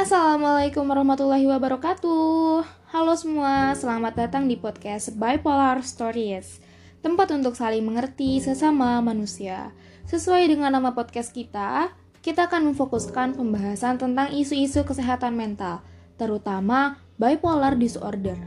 [0.00, 2.64] Assalamualaikum warahmatullahi wabarakatuh.
[2.88, 6.56] Halo semua, selamat datang di podcast Bipolar Stories.
[7.04, 9.76] Tempat untuk saling mengerti sesama manusia.
[10.08, 11.92] Sesuai dengan nama podcast kita,
[12.24, 15.84] kita akan memfokuskan pembahasan tentang isu-isu kesehatan mental,
[16.16, 18.40] terutama bipolar disorder.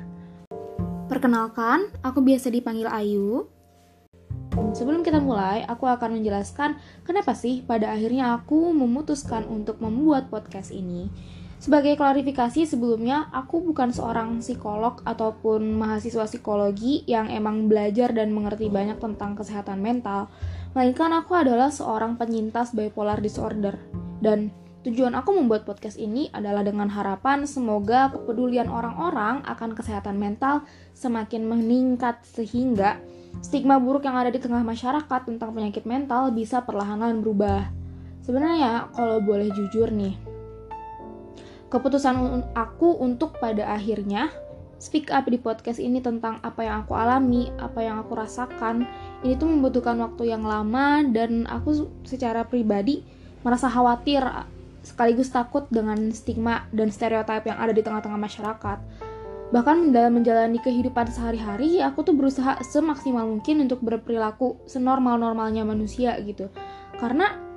[1.05, 3.45] Perkenalkan, aku biasa dipanggil Ayu.
[4.73, 10.73] Sebelum kita mulai, aku akan menjelaskan kenapa sih pada akhirnya aku memutuskan untuk membuat podcast
[10.73, 11.13] ini.
[11.63, 18.67] Sebagai klarifikasi sebelumnya, aku bukan seorang psikolog ataupun mahasiswa psikologi yang emang belajar dan mengerti
[18.67, 20.27] banyak tentang kesehatan mental,
[20.75, 23.79] melainkan aku adalah seorang penyintas bipolar disorder.
[24.19, 24.51] Dan
[24.83, 31.47] tujuan aku membuat podcast ini adalah dengan harapan semoga kepedulian orang-orang akan kesehatan mental semakin
[31.47, 32.99] meningkat sehingga
[33.39, 37.71] stigma buruk yang ada di tengah masyarakat tentang penyakit mental bisa perlahan-lahan berubah.
[38.27, 40.32] Sebenarnya, kalau boleh jujur nih,
[41.73, 44.29] keputusan aku untuk pada akhirnya
[44.77, 48.85] speak up di podcast ini tentang apa yang aku alami, apa yang aku rasakan,
[49.25, 53.01] ini tuh membutuhkan waktu yang lama dan aku secara pribadi
[53.41, 54.21] merasa khawatir
[54.83, 58.79] sekaligus takut dengan stigma dan stereotip yang ada di tengah-tengah masyarakat.
[59.55, 66.51] Bahkan dalam menjalani kehidupan sehari-hari aku tuh berusaha semaksimal mungkin untuk berperilaku senormal-normalnya manusia gitu.
[66.99, 67.52] Karena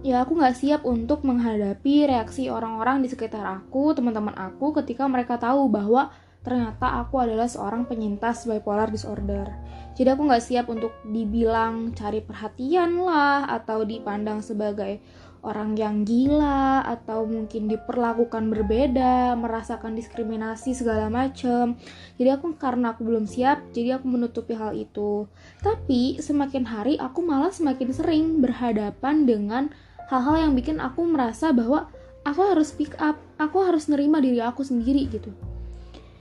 [0.00, 5.36] ya aku nggak siap untuk menghadapi reaksi orang-orang di sekitar aku teman-teman aku ketika mereka
[5.36, 6.08] tahu bahwa
[6.40, 9.52] ternyata aku adalah seorang penyintas bipolar disorder
[9.92, 15.04] jadi aku nggak siap untuk dibilang cari perhatian lah atau dipandang sebagai
[15.40, 21.80] orang yang gila atau mungkin diperlakukan berbeda, merasakan diskriminasi segala macem.
[22.20, 25.24] Jadi aku karena aku belum siap, jadi aku menutupi hal itu.
[25.64, 29.72] Tapi semakin hari aku malah semakin sering berhadapan dengan
[30.10, 31.86] hal-hal yang bikin aku merasa bahwa
[32.26, 35.30] aku harus pick up, aku harus nerima diri aku sendiri gitu.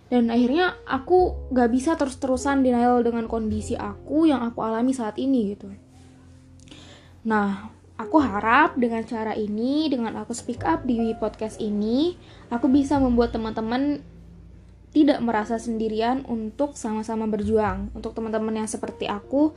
[0.10, 5.54] Dan akhirnya aku gak bisa terus-terusan denial dengan kondisi aku yang aku alami saat ini
[5.54, 5.70] gitu.
[7.30, 7.70] Nah,
[8.00, 12.16] Aku harap dengan cara ini, dengan aku speak up di podcast ini,
[12.48, 14.00] aku bisa membuat teman-teman
[14.96, 17.92] tidak merasa sendirian untuk sama-sama berjuang.
[17.92, 19.52] Untuk teman-teman yang seperti aku,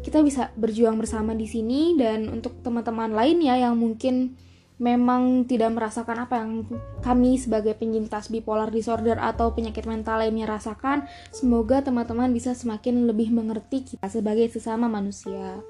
[0.00, 4.38] kita bisa berjuang bersama di sini dan untuk teman-teman lainnya yang mungkin
[4.80, 6.64] memang tidak merasakan apa yang
[7.04, 13.28] kami sebagai penyintas bipolar disorder atau penyakit mental lainnya rasakan, semoga teman-teman bisa semakin lebih
[13.28, 15.60] mengerti kita sebagai sesama manusia.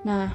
[0.00, 0.32] Nah,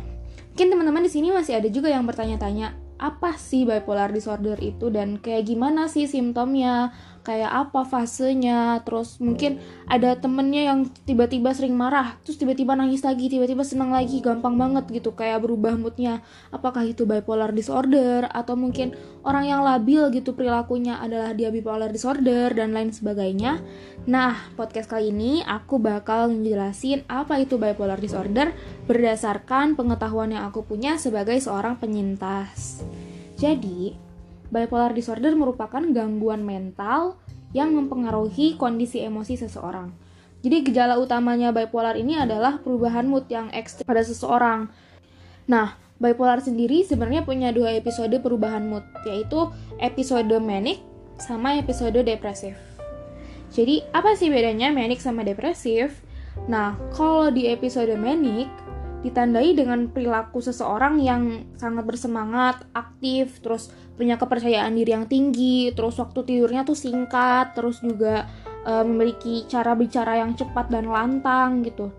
[0.60, 5.16] Mungkin teman-teman di sini masih ada juga yang bertanya-tanya, apa sih bipolar disorder itu dan
[5.16, 6.92] kayak gimana sih simptomnya?
[7.22, 13.28] Kayak apa fasenya terus mungkin ada temennya yang tiba-tiba sering marah terus tiba-tiba nangis lagi
[13.30, 16.22] tiba-tiba senang lagi gampang banget gitu kayak berubah moodnya.
[16.50, 22.52] Apakah itu bipolar disorder atau mungkin orang yang labil gitu perilakunya adalah dia bipolar disorder
[22.56, 23.62] dan lain sebagainya.
[24.10, 28.52] Nah podcast kali ini aku bakal ngejelasin apa itu bipolar disorder
[28.90, 32.82] berdasarkan pengetahuan yang aku punya sebagai seorang penyintas.
[33.40, 34.09] Jadi
[34.50, 37.18] bipolar disorder merupakan gangguan mental
[37.54, 39.90] yang mempengaruhi kondisi emosi seseorang.
[40.40, 44.72] Jadi gejala utamanya bipolar ini adalah perubahan mood yang ekstrim pada seseorang.
[45.50, 49.52] Nah, bipolar sendiri sebenarnya punya dua episode perubahan mood, yaitu
[49.84, 50.80] episode manic
[51.20, 52.56] sama episode depresif.
[53.52, 56.06] Jadi, apa sih bedanya manic sama depresif?
[56.48, 58.48] Nah, kalau di episode manic,
[59.00, 65.96] ditandai dengan perilaku seseorang yang sangat bersemangat, aktif, terus punya kepercayaan diri yang tinggi, terus
[66.00, 68.28] waktu tidurnya tuh singkat, terus juga
[68.68, 71.96] e, memiliki cara bicara yang cepat dan lantang gitu.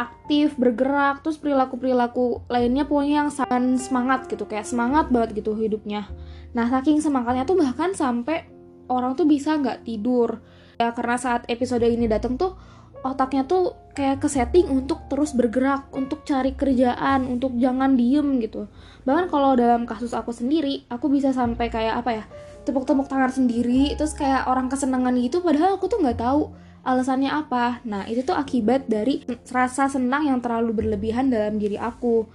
[0.00, 6.08] Aktif, bergerak, terus perilaku-perilaku lainnya pokoknya yang sangat semangat gitu, kayak semangat banget gitu hidupnya.
[6.56, 8.48] Nah, saking semangatnya tuh bahkan sampai
[8.88, 10.40] orang tuh bisa nggak tidur.
[10.80, 12.56] Ya karena saat episode ini datang tuh
[13.00, 18.68] otaknya tuh kayak ke setting untuk terus bergerak, untuk cari kerjaan, untuk jangan diem gitu.
[19.08, 22.24] Bahkan kalau dalam kasus aku sendiri, aku bisa sampai kayak apa ya,
[22.68, 26.52] tepuk-tepuk tangan sendiri, terus kayak orang kesenangan gitu, padahal aku tuh nggak tahu
[26.84, 27.80] alasannya apa.
[27.88, 32.28] Nah itu tuh akibat dari rasa senang yang terlalu berlebihan dalam diri aku.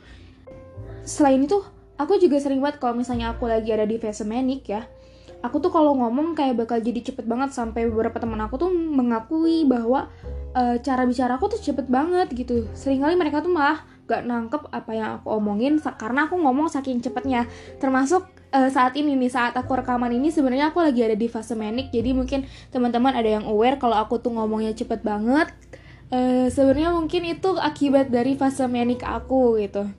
[1.06, 1.62] Selain itu,
[2.02, 4.90] aku juga sering banget kalau misalnya aku lagi ada di fase manic ya,
[5.46, 9.62] aku tuh kalau ngomong kayak bakal jadi cepet banget sampai beberapa teman aku tuh mengakui
[9.70, 10.10] bahwa
[10.56, 12.66] uh, cara bicara aku tuh cepet banget gitu.
[12.72, 17.46] Seringkali mereka tuh malah gak nangkep apa yang aku omongin karena aku ngomong saking cepetnya.
[17.78, 18.26] Termasuk
[18.56, 21.92] uh, saat ini nih saat aku rekaman ini sebenarnya aku lagi ada di fase manic
[21.92, 25.52] jadi mungkin teman-teman ada yang aware kalau aku tuh ngomongnya cepet banget.
[26.14, 29.90] Uh, sebenarnya mungkin itu akibat dari fase manic aku gitu.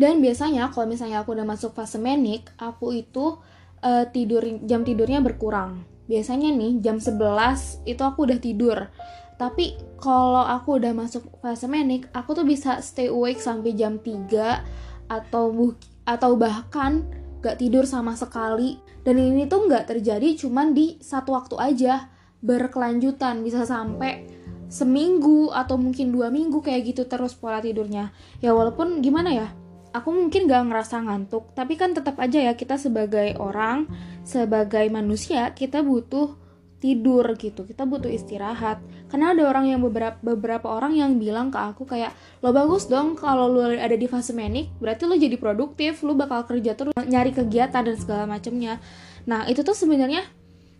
[0.00, 3.36] Dan biasanya kalau misalnya aku udah masuk fase manic aku itu
[3.84, 5.84] uh, tidur jam tidurnya berkurang.
[6.04, 8.90] Biasanya nih jam 11 itu aku udah tidur
[9.40, 15.08] tapi kalau aku udah masuk fase manic aku tuh bisa stay awake sampai jam 3
[15.08, 15.72] atau
[16.04, 17.08] atau bahkan
[17.40, 18.76] gak tidur sama sekali.
[19.00, 22.12] Dan ini tuh gak terjadi cuman di satu waktu aja
[22.44, 23.40] berkelanjutan.
[23.40, 24.28] Bisa sampai
[24.68, 28.12] seminggu atau mungkin dua minggu kayak gitu terus pola tidurnya.
[28.44, 29.48] Ya walaupun gimana ya
[29.90, 33.90] aku mungkin gak ngerasa ngantuk tapi kan tetap aja ya kita sebagai orang
[34.22, 36.38] sebagai manusia kita butuh
[36.80, 37.62] tidur gitu.
[37.68, 38.80] Kita butuh istirahat.
[39.12, 43.14] Karena ada orang yang beberapa beberapa orang yang bilang ke aku kayak lo bagus dong
[43.14, 47.36] kalau lo ada di fase manic berarti lo jadi produktif lo bakal kerja terus nyari
[47.36, 48.80] kegiatan dan segala macamnya.
[49.28, 50.24] Nah itu tuh sebenarnya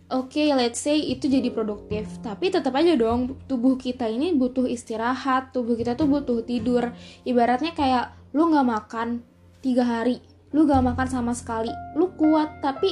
[0.09, 2.09] oke okay, let's say itu jadi produktif.
[2.25, 6.89] Tapi tetap aja dong tubuh kita ini butuh istirahat tubuh kita tuh butuh tidur.
[7.23, 9.07] Ibaratnya kayak lo nggak makan
[9.61, 10.17] tiga hari
[10.51, 12.59] lu gak makan sama sekali lu kuat.
[12.59, 12.91] Tapi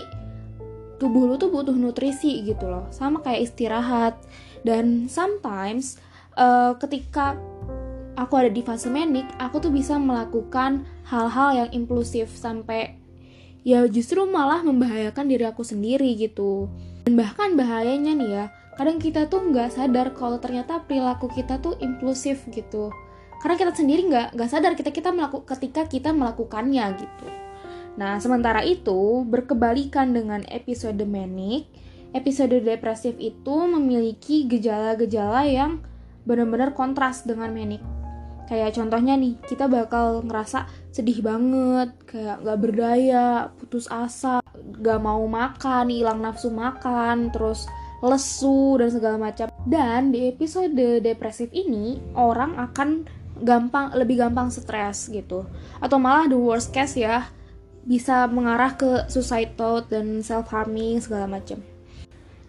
[0.99, 2.85] tubuh lu tuh butuh nutrisi gitu loh.
[2.91, 4.13] Sama kayak istirahat.
[4.61, 5.97] Dan sometimes
[6.35, 7.39] uh, ketika
[8.19, 12.99] aku ada di fase manic aku tuh bisa melakukan hal-hal yang impulsif sampai
[13.63, 16.67] ya justru malah membahayakan diri aku sendiri gitu.
[17.07, 18.45] Dan bahkan bahayanya nih ya
[18.75, 22.91] kadang kita tuh nggak sadar kalau ternyata perilaku kita tuh impulsif gitu.
[23.39, 27.48] Karena kita sendiri nggak nggak sadar kita kita melakukan ketika kita melakukannya gitu
[27.99, 31.67] Nah, sementara itu, berkebalikan dengan episode manic,
[32.15, 35.83] episode depresif itu memiliki gejala-gejala yang
[36.23, 37.83] benar-benar kontras dengan manic.
[38.47, 40.65] Kayak contohnya nih, kita bakal ngerasa
[40.95, 44.39] sedih banget, kayak gak berdaya, putus asa,
[44.79, 47.67] gak mau makan, hilang nafsu makan, terus
[47.99, 49.51] lesu dan segala macam.
[49.67, 53.05] Dan di episode depresif ini, orang akan
[53.43, 55.43] gampang lebih gampang stres gitu.
[55.83, 57.29] Atau malah the worst case ya,
[57.83, 61.59] bisa mengarah ke suicide thought dan self harming segala macam.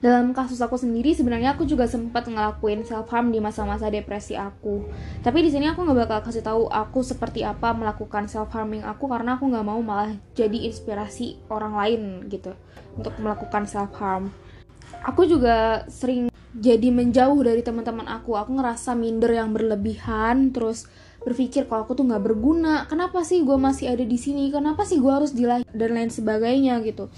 [0.01, 4.89] Dalam kasus aku sendiri sebenarnya aku juga sempat ngelakuin self harm di masa-masa depresi aku.
[5.21, 9.13] Tapi di sini aku nggak bakal kasih tahu aku seperti apa melakukan self harming aku
[9.13, 12.57] karena aku nggak mau malah jadi inspirasi orang lain gitu
[12.97, 14.33] untuk melakukan self harm.
[15.05, 18.41] Aku juga sering jadi menjauh dari teman-teman aku.
[18.41, 20.89] Aku ngerasa minder yang berlebihan terus
[21.21, 22.89] berpikir kalau aku tuh nggak berguna.
[22.89, 24.49] Kenapa sih gue masih ada di sini?
[24.49, 27.13] Kenapa sih gue harus dilahir dan lain sebagainya gitu.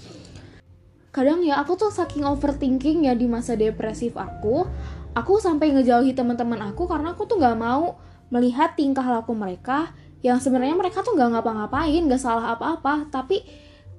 [1.13, 4.65] Kadang ya aku tuh saking overthinking ya di masa depresif aku
[5.13, 8.01] aku sampai ngejauhi teman-teman aku karena aku tuh nggak mau
[8.33, 9.93] melihat tingkah laku mereka
[10.25, 13.45] yang sebenarnya mereka tuh nggak ngapa-ngapain nggak salah apa-apa tapi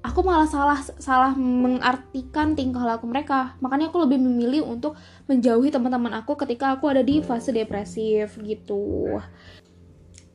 [0.03, 3.57] aku malah salah salah mengartikan tingkah laku mereka.
[3.63, 4.93] Makanya aku lebih memilih untuk
[5.25, 9.17] menjauhi teman-teman aku ketika aku ada di fase depresif gitu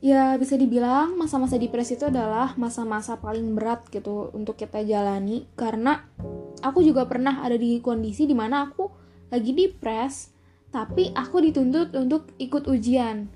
[0.01, 5.45] ya bisa dibilang masa-masa depresi itu adalah masa-masa paling berat gitu untuk kita jalani.
[5.53, 6.01] Karena
[6.65, 8.89] aku juga pernah ada di kondisi di mana aku
[9.31, 10.33] lagi depres
[10.73, 13.29] tapi aku dituntut untuk ikut ujian.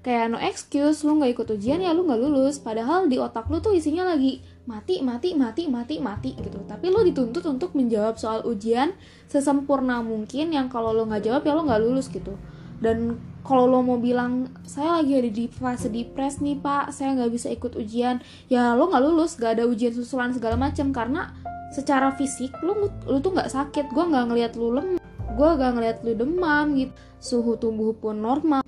[0.00, 2.58] Kayak no excuse lu nggak ikut ujian ya lu nggak lulus.
[2.58, 6.58] Padahal di otak lu tuh isinya lagi mati mati mati mati mati gitu.
[6.66, 8.96] Tapi lu dituntut untuk menjawab soal ujian
[9.30, 12.34] sesempurna mungkin yang kalau lu nggak jawab ya lu nggak lulus gitu.
[12.80, 16.92] Dan kalau lo mau bilang saya lagi ada di fase depres nih pak.
[16.92, 18.20] Saya nggak bisa ikut ujian.
[18.52, 21.32] Ya lo nggak lulus gak ada ujian susulan segala macam karena
[21.72, 23.92] secara fisik lo lo tuh nggak sakit.
[23.92, 24.88] Gue nggak ngelihat lo lem
[25.30, 26.92] gue gak ngelihat lo demam gitu.
[27.20, 28.64] Suhu tubuh pun normal.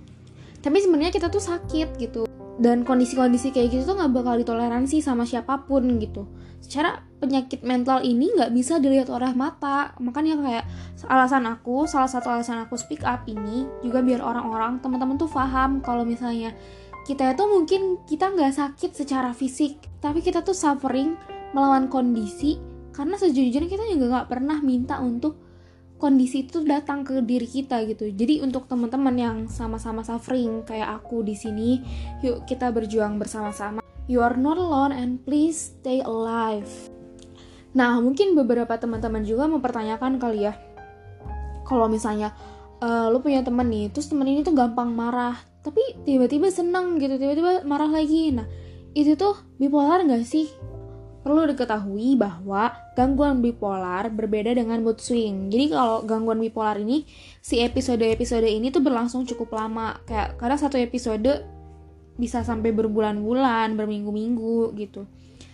[0.63, 2.23] Tapi sebenarnya kita tuh sakit gitu
[2.63, 6.31] dan kondisi-kondisi kayak gitu tuh nggak bakal ditoleransi sama siapa pun gitu.
[6.63, 9.99] Secara penyakit mental ini nggak bisa dilihat oleh mata.
[9.99, 10.65] Makanya kayak
[11.11, 15.83] alasan aku salah satu alasan aku speak up ini juga biar orang-orang teman-teman tuh paham
[15.83, 16.55] kalau misalnya
[17.03, 21.19] kita itu mungkin kita nggak sakit secara fisik tapi kita tuh suffering
[21.51, 22.63] melawan kondisi
[22.95, 25.35] karena sejujurnya kita juga nggak pernah minta untuk
[26.03, 28.11] kondisi itu datang ke diri kita gitu.
[28.11, 31.79] Jadi untuk teman-teman yang sama-sama suffering kayak aku di sini,
[32.27, 33.79] yuk kita berjuang bersama-sama.
[34.11, 36.67] You are not alone and please stay alive.
[37.79, 40.59] Nah, mungkin beberapa teman-teman juga mempertanyakan kali ya.
[41.63, 42.35] Kalau misalnya
[42.83, 47.15] uh, lu punya temen nih, terus temen ini tuh gampang marah, tapi tiba-tiba seneng gitu,
[47.15, 48.35] tiba-tiba marah lagi.
[48.35, 48.45] Nah,
[48.93, 50.51] itu tuh bipolar gak sih?
[51.23, 55.55] Perlu diketahui bahwa gangguan bipolar berbeda dengan mood swing.
[55.55, 57.07] Jadi kalau gangguan bipolar ini,
[57.39, 60.03] si episode-episode ini tuh berlangsung cukup lama.
[60.03, 61.47] Kayak kadang satu episode
[62.19, 65.07] bisa sampai berbulan-bulan, berminggu-minggu gitu.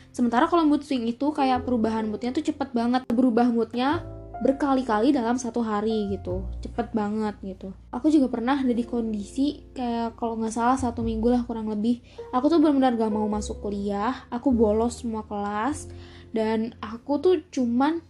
[0.08, 3.04] Sementara kalau mood swing itu kayak perubahan moodnya tuh cepet banget.
[3.12, 4.02] Berubah moodnya
[4.38, 6.47] berkali-kali dalam satu hari gitu.
[6.62, 7.75] Cepet banget gitu.
[7.90, 12.02] Aku juga pernah ada di kondisi kayak kalau nggak salah satu minggu lah kurang lebih.
[12.30, 14.26] Aku tuh benar-benar gak mau masuk kuliah.
[14.30, 15.90] Aku bolos semua kelas.
[16.30, 18.04] Dan aku tuh cuman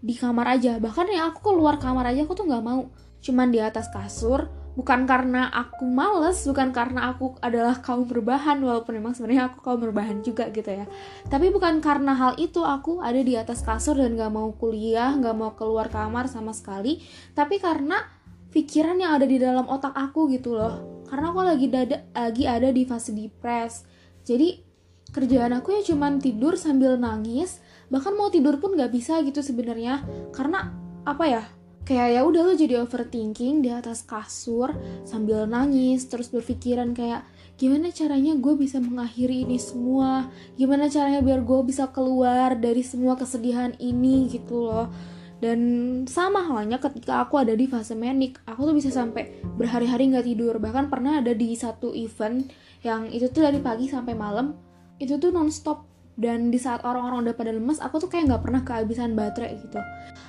[0.00, 0.78] di kamar aja.
[0.78, 2.88] Bahkan ya aku keluar kamar aja aku tuh nggak mau.
[3.20, 9.00] Cuman di atas kasur bukan karena aku males bukan karena aku adalah kaum berbahan walaupun
[9.00, 10.84] memang sebenarnya aku kaum berbahan juga gitu ya.
[11.32, 15.32] Tapi bukan karena hal itu aku ada di atas kasur dan gak mau kuliah gak
[15.32, 17.00] mau keluar kamar sama sekali
[17.32, 18.04] tapi karena
[18.52, 21.04] pikiran yang ada di dalam otak aku gitu loh.
[21.08, 23.88] Karena aku lagi dada, lagi ada di fase depres.
[24.28, 24.60] Jadi
[25.08, 30.04] kerjaan aku ya cuman tidur sambil nangis bahkan mau tidur pun gak bisa gitu sebenarnya.
[30.36, 30.68] Karena
[31.08, 31.55] apa ya
[31.86, 34.74] kayak ya udah lo jadi overthinking di atas kasur
[35.06, 37.22] sambil nangis terus berpikiran kayak
[37.56, 40.28] gimana caranya gue bisa mengakhiri ini semua?
[40.58, 44.90] Gimana caranya biar gue bisa keluar dari semua kesedihan ini gitu loh.
[45.38, 45.60] Dan
[46.08, 50.58] sama halnya ketika aku ada di fase manik aku tuh bisa sampai berhari-hari nggak tidur.
[50.58, 52.44] Bahkan pernah ada di satu event
[52.84, 54.52] yang itu tuh dari pagi sampai malam
[54.98, 55.86] itu tuh nonstop.
[56.16, 59.76] Dan di saat orang-orang udah pada lemes aku tuh kayak nggak pernah kehabisan baterai gitu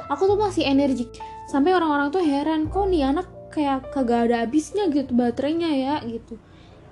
[0.07, 4.87] aku tuh masih energik sampai orang-orang tuh heran kok nih anak kayak kagak ada habisnya
[4.91, 5.95] gitu baterainya ya?
[6.03, 6.35] Gitu.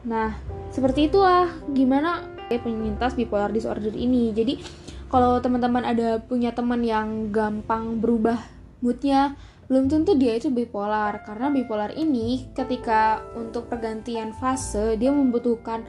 [0.07, 0.36] Nah
[0.72, 4.31] seperti itulah gimana penyintas bipolar disorder ini.
[4.31, 4.60] Jadi
[5.10, 8.41] kalau teman-teman ada punya teman yang gampang berubah
[8.84, 11.25] moodnya belum tentu dia itu bipolar.
[11.25, 15.86] Karena bipolar ini ketika untuk pergantian fase dia membutuhkan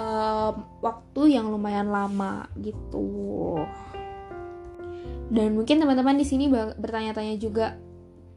[0.00, 3.56] uh, waktu yang lumayan lama gitu.
[5.28, 7.76] Dan mungkin teman-teman di sini bertanya-tanya juga,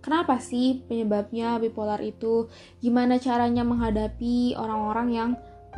[0.03, 2.51] kenapa sih penyebabnya bipolar itu?
[2.83, 5.29] Gimana caranya menghadapi orang-orang yang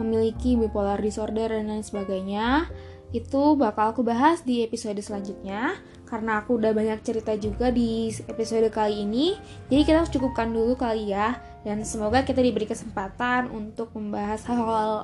[0.01, 2.65] memiliki bipolar disorder dan lain sebagainya?
[3.13, 5.77] Itu bakal aku bahas di episode selanjutnya
[6.09, 9.37] karena aku udah banyak cerita juga di episode kali ini.
[9.69, 14.43] Jadi kita cukupkan dulu kali ya dan semoga kita diberi kesempatan untuk membahas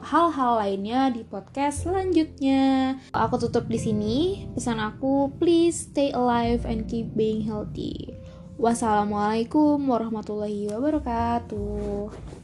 [0.01, 2.97] hal-hal lainnya di podcast selanjutnya.
[3.13, 4.17] Aku tutup di sini.
[4.57, 8.17] Pesan aku, please stay alive and keep being healthy.
[8.59, 12.38] Wassalamualaikum warahmatullahi wabarakatuh.